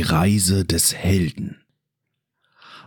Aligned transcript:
die 0.00 0.06
Reise 0.06 0.64
des 0.64 0.94
Helden. 0.94 1.60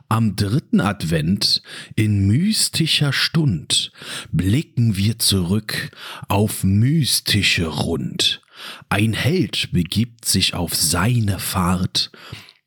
Am 0.10 0.35
dritten 0.35 0.81
Advent 0.81 1.61
in 1.95 2.25
mystischer 2.25 3.13
Stund 3.13 3.91
blicken 4.31 4.97
wir 4.97 5.20
zurück 5.20 5.91
auf 6.28 6.63
mystische 6.63 7.68
Rund. 7.68 8.41
Ein 8.89 9.13
Held 9.13 9.71
begibt 9.71 10.26
sich 10.26 10.55
auf 10.55 10.73
seine 10.73 11.38
Fahrt, 11.38 12.12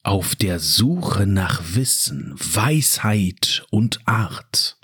auf 0.04 0.36
der 0.36 0.60
Suche 0.60 1.26
nach 1.26 1.60
Wissen, 1.74 2.32
Weisheit 2.36 3.66
und 3.70 4.06
Art. 4.06 4.78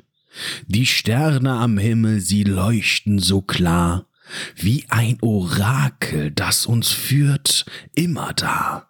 Die 0.66 0.86
Sterne 0.86 1.52
am 1.52 1.78
Himmel, 1.78 2.18
sie 2.18 2.42
leuchten 2.42 3.20
so 3.20 3.42
klar, 3.42 4.08
wie 4.56 4.84
ein 4.88 5.18
Orakel, 5.20 6.30
das 6.30 6.66
uns 6.66 6.90
führt, 6.90 7.66
immer 7.94 8.32
da. 8.32 8.88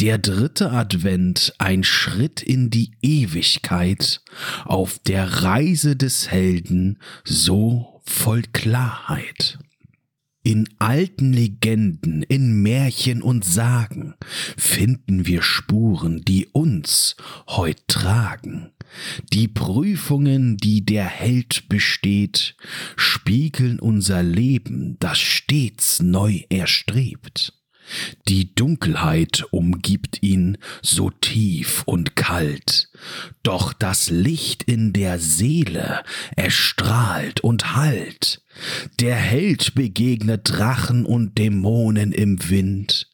Der 0.00 0.18
dritte 0.18 0.70
Advent, 0.70 1.54
ein 1.58 1.84
Schritt 1.84 2.42
in 2.42 2.70
die 2.70 2.92
Ewigkeit, 3.02 4.20
auf 4.64 4.98
der 4.98 5.42
Reise 5.42 5.96
des 5.96 6.30
Helden, 6.30 6.98
so 7.24 8.02
voll 8.04 8.42
Klarheit. 8.52 9.58
In 10.42 10.68
alten 10.78 11.32
Legenden, 11.32 12.22
in 12.22 12.62
Märchen 12.62 13.20
und 13.20 13.44
Sagen 13.44 14.14
finden 14.56 15.26
wir 15.26 15.42
Spuren, 15.42 16.22
die 16.24 16.46
uns 16.46 17.16
heut 17.48 17.88
tragen. 17.88 18.70
Die 19.32 19.48
Prüfungen, 19.48 20.56
die 20.56 20.84
der 20.84 21.06
Held 21.06 21.68
besteht, 21.68 22.56
spiegeln 22.96 23.78
unser 23.80 24.22
Leben, 24.22 24.96
das 24.98 25.18
stets 25.18 26.00
neu 26.00 26.42
erstrebt. 26.48 27.52
Die 28.28 28.54
Dunkelheit 28.54 29.44
umgibt 29.50 30.22
ihn 30.22 30.58
so 30.82 31.10
tief 31.10 31.82
und 31.86 32.16
kalt, 32.16 32.90
doch 33.42 33.72
das 33.72 34.10
Licht 34.10 34.64
in 34.64 34.92
der 34.92 35.18
Seele 35.18 36.02
erstrahlt 36.34 37.40
und 37.40 37.76
hallt. 37.76 38.42
Der 38.98 39.16
Held 39.16 39.74
begegnet 39.74 40.42
Drachen 40.44 41.06
und 41.06 41.38
Dämonen 41.38 42.12
im 42.12 42.48
Wind, 42.48 43.08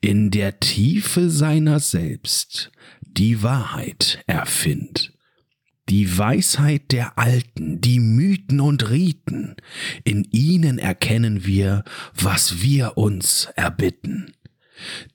in 0.00 0.30
der 0.30 0.60
Tiefe 0.60 1.28
seiner 1.28 1.80
selbst 1.80 2.70
die 3.02 3.42
Wahrheit 3.42 4.22
erfindt. 4.26 5.03
Die 5.90 6.16
Weisheit 6.16 6.92
der 6.92 7.18
Alten, 7.18 7.80
die 7.80 8.00
Mythen 8.00 8.60
und 8.60 8.88
Riten, 8.88 9.56
in 10.04 10.24
ihnen 10.30 10.78
erkennen 10.78 11.44
wir, 11.44 11.84
was 12.14 12.62
wir 12.62 12.96
uns 12.96 13.48
erbitten. 13.54 14.32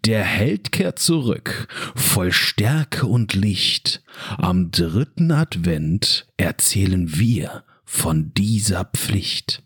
Der 0.05 0.23
Held 0.23 0.71
kehrt 0.71 0.99
zurück, 0.99 1.67
voll 1.95 2.31
Stärke 2.31 3.07
und 3.07 3.33
Licht. 3.33 4.03
Am 4.37 4.69
dritten 4.71 5.31
Advent 5.31 6.27
erzählen 6.37 7.17
wir 7.17 7.63
von 7.83 8.31
dieser 8.35 8.85
Pflicht. 8.85 9.63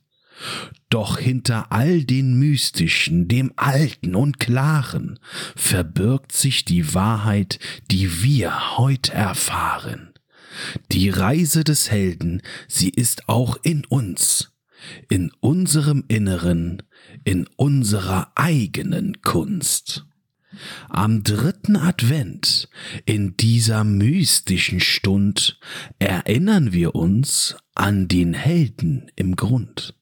Doch 0.89 1.19
hinter 1.19 1.71
all 1.71 2.03
den 2.03 2.35
Mystischen, 2.39 3.27
dem 3.27 3.51
Alten 3.55 4.15
und 4.15 4.39
Klaren, 4.39 5.19
verbirgt 5.55 6.31
sich 6.31 6.65
die 6.65 6.93
Wahrheit, 6.93 7.59
die 7.91 8.23
wir 8.23 8.77
heut 8.77 9.09
erfahren. 9.09 10.12
Die 10.91 11.09
Reise 11.09 11.63
des 11.63 11.91
Helden, 11.91 12.41
sie 12.67 12.89
ist 12.89 13.29
auch 13.29 13.57
in 13.63 13.85
uns, 13.85 14.51
in 15.09 15.31
unserem 15.39 16.03
Inneren, 16.07 16.83
in 17.23 17.47
unserer 17.55 18.31
eigenen 18.35 19.21
Kunst. 19.21 20.05
Am 20.89 21.23
dritten 21.23 21.75
Advent, 21.75 22.69
in 23.05 23.35
dieser 23.37 23.83
mystischen 23.83 24.79
Stund, 24.79 25.59
erinnern 25.97 26.73
wir 26.73 26.93
uns 26.95 27.55
an 27.73 28.07
den 28.07 28.33
Helden 28.33 29.11
im 29.15 29.35
Grund. 29.35 29.95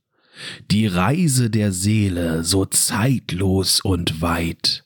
Die 0.69 0.87
Reise 0.87 1.49
der 1.49 1.71
Seele, 1.71 2.43
so 2.43 2.65
zeitlos 2.65 3.79
und 3.79 4.21
weit, 4.21 4.85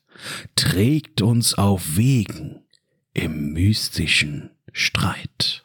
trägt 0.56 1.22
uns 1.22 1.56
auf 1.56 1.98
Wegen 1.98 2.62
im 3.14 3.54
mystischen 3.54 4.52
Streit. 4.78 5.65